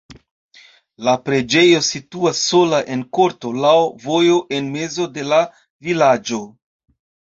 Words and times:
La 1.07 1.13
preĝejo 1.27 1.83
situas 1.89 2.41
sola 2.47 2.81
en 2.97 3.05
korto 3.21 3.55
laŭ 3.67 3.77
vojo 4.09 4.43
en 4.61 4.75
mezo 4.81 5.11
de 5.21 5.31
la 5.33 5.45
vilaĝo. 5.89 6.47